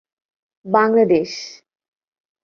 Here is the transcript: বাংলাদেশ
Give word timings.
বাংলাদেশ 0.65 1.31